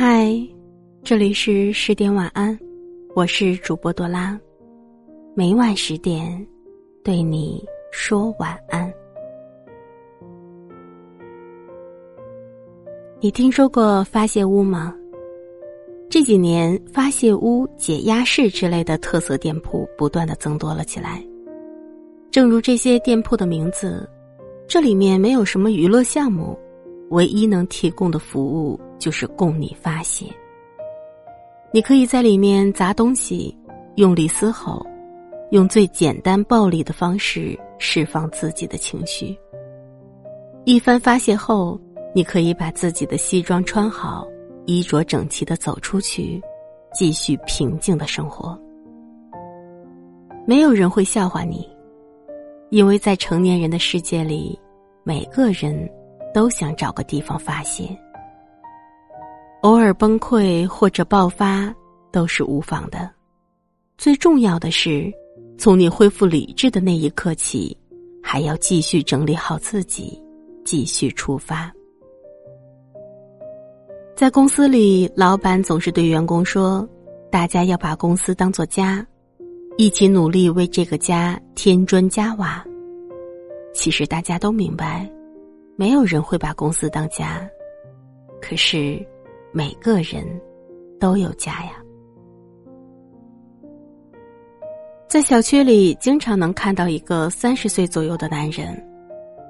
[0.00, 0.32] 嗨，
[1.02, 2.56] 这里是十点晚安，
[3.16, 4.38] 我是主播多拉，
[5.34, 6.46] 每晚十点
[7.02, 8.88] 对你说晚安。
[13.18, 14.94] 你听说过发泄屋吗？
[16.08, 21.20] 这几年，发泄屋、解压室之类的特色店铺不断的增多了起来。
[22.30, 24.08] 正如这些店铺的名字，
[24.68, 26.56] 这里面没有什么娱乐项目，
[27.10, 30.26] 唯一能提供的服务就是供你发泄。
[31.72, 33.56] 你可以在里面砸东西、
[33.96, 34.86] 用力嘶吼，
[35.50, 39.36] 用最简单暴力的方式释放自己的情绪。
[40.64, 41.80] 一番发泄后。
[42.14, 44.26] 你可以把自己的西装穿好，
[44.64, 46.42] 衣着整齐的走出去，
[46.92, 48.58] 继续平静的生活。
[50.46, 51.68] 没有人会笑话你，
[52.70, 54.58] 因为在成年人的世界里，
[55.04, 55.88] 每个人
[56.32, 57.88] 都想找个地方发泄。
[59.62, 61.74] 偶尔崩溃或者爆发
[62.12, 63.10] 都是无妨的，
[63.96, 65.12] 最重要的是，
[65.58, 67.76] 从你恢复理智的那一刻起，
[68.22, 70.22] 还要继续整理好自己，
[70.64, 71.72] 继续出发。
[74.14, 76.88] 在公司里，老板总是对员工说
[77.30, 79.04] ：“大家要把公司当做家，
[79.76, 82.64] 一起努力为这个家添砖加瓦。”
[83.74, 85.08] 其实大家都明白，
[85.78, 87.48] 没有人会把公司当家，
[88.42, 89.00] 可是
[89.52, 90.26] 每个人
[90.98, 91.80] 都有家呀。
[95.06, 98.76] 在小区里，经常能看到一个三十岁左右的男人，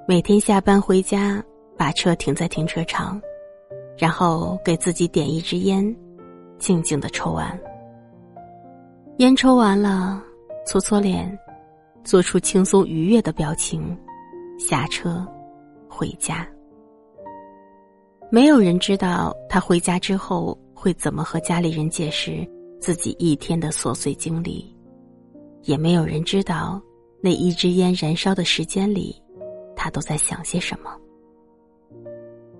[0.06, 1.42] 每天下班回家，
[1.78, 3.18] 把车停在停车场。
[3.96, 5.96] 然后给自己点一支烟，
[6.58, 7.58] 静静的抽完。
[9.16, 10.22] 烟抽完了，
[10.66, 11.36] 搓搓脸，
[12.04, 13.98] 做出轻松愉悦的表情，
[14.58, 15.26] 下车，
[15.98, 16.48] 回家。
[18.30, 22.48] 没有人知道他回家之后会怎么和家里人解释
[22.80, 24.72] 自己一天的琐碎经历，
[25.62, 26.80] 也没有人知道
[27.20, 29.20] 那一支烟燃烧的时间里，
[29.74, 30.96] 他都在想些什么。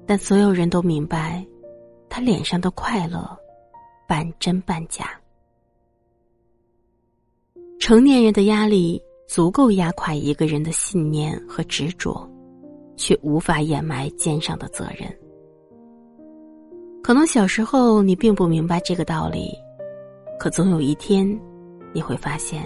[0.04, 1.46] 但所有人都明白，
[2.08, 3.38] 他脸上的快乐
[4.08, 5.10] 半真半假。
[7.78, 12.28] 成年人的压力足够压垮一个人的信念和执着，
[12.98, 15.08] 却无法掩埋肩上的责任。
[17.02, 19.54] 可能小时候你并不明白这个道理，
[20.38, 21.26] 可总有一天，
[21.94, 22.62] 你会发现，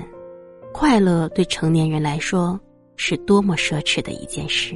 [0.73, 2.59] 快乐对成年人来说
[2.97, 4.75] 是多么奢侈的一件事。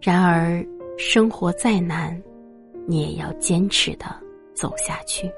[0.00, 0.64] 然而，
[0.96, 2.22] 生活再难，
[2.86, 4.04] 你也要坚持的
[4.54, 5.28] 走下去。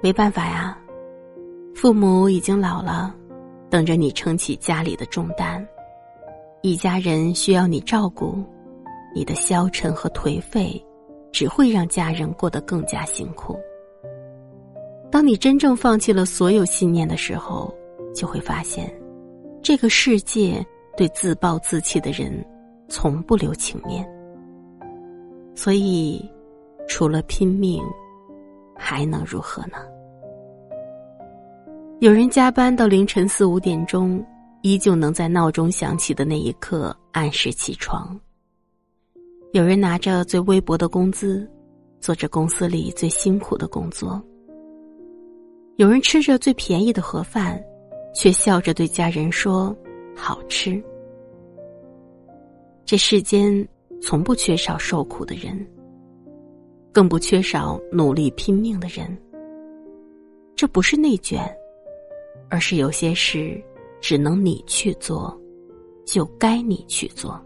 [0.00, 0.78] 没办法呀，
[1.74, 3.14] 父母已经老了，
[3.68, 5.66] 等着你撑起家里的重担，
[6.62, 8.42] 一家人需要你照顾，
[9.14, 10.84] 你的消沉和颓废，
[11.32, 13.58] 只会让家人过得更加辛苦。
[15.10, 17.74] 当你真正放弃了所有信念的时候，
[18.14, 18.92] 就会发现，
[19.62, 20.64] 这个世界
[20.96, 22.44] 对自暴自弃的人。
[22.90, 24.02] 从不留情面，
[25.54, 26.26] 所以
[26.88, 27.84] 除了拼命，
[28.74, 29.76] 还能如何呢？
[32.00, 34.24] 有人加班到凌晨四五点钟，
[34.62, 38.18] 依旧能在闹钟响起的那一刻按时起床；
[39.52, 41.48] 有人拿着最微薄的工资，
[42.00, 44.20] 做着公司里最辛苦的工作；
[45.76, 47.62] 有人吃着最便宜的盒饭，
[48.14, 49.74] 却笑着对家人说
[50.16, 50.82] ：“好吃。”
[52.84, 53.66] 这世间
[54.02, 55.66] 从不缺少受苦的人，
[56.92, 59.16] 更不缺少努力拼命的人。
[60.56, 61.48] 这不是内卷，
[62.50, 63.62] 而是有些事
[64.00, 65.38] 只能你去做，
[66.06, 67.40] 就该你去做。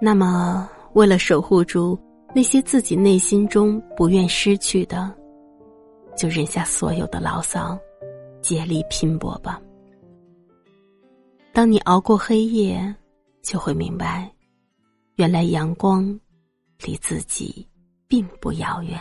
[0.00, 1.98] 那么，为了守护住
[2.34, 5.12] 那些自己内心中不愿失去的，
[6.16, 7.78] 就忍下所有的牢骚，
[8.40, 9.60] 竭力拼搏吧。
[11.52, 12.94] 当你熬过黑夜。
[13.40, 14.30] 就会明白，
[15.14, 16.04] 原来阳光
[16.84, 17.66] 离自己
[18.06, 19.00] 并不遥远。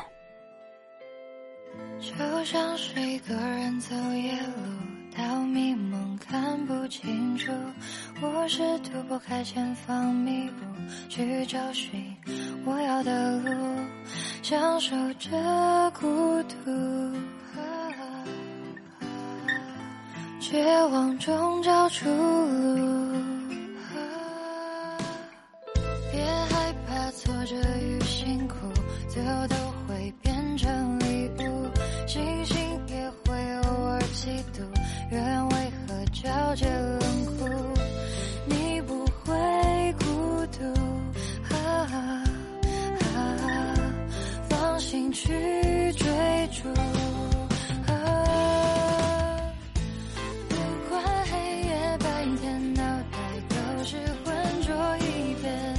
[1.99, 2.13] 就
[2.45, 4.39] 像是一个人走夜
[8.47, 12.15] 是躲不开前方迷雾，去找寻
[12.65, 13.51] 我要的路，
[14.41, 16.55] 享受着孤独。
[20.39, 23.13] 绝望中找出路，
[26.09, 28.55] 别害怕挫折与辛苦，
[29.09, 29.55] 最后都
[29.85, 31.69] 会变成礼物。
[32.07, 32.57] 星星
[32.87, 34.63] 也会偶尔嫉妒，
[35.11, 36.86] 人为何皎洁？
[45.17, 45.27] 去
[45.93, 46.07] 追
[46.51, 46.69] 逐，
[47.91, 47.91] 啊，
[50.47, 50.55] 不
[50.87, 51.31] 管黑
[51.63, 52.05] 夜白
[52.39, 53.17] 天，脑袋
[53.49, 54.27] 都是浑
[54.61, 54.69] 浊
[54.99, 55.75] 一片，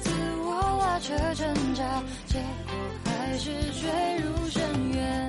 [0.00, 0.08] 自
[0.38, 0.48] 我
[0.80, 2.72] 拉扯挣扎，结果
[3.04, 3.82] 还是坠
[4.24, 4.62] 入深
[4.94, 5.21] 渊。